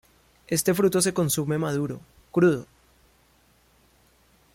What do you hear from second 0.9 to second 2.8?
se consume maduro, crudo.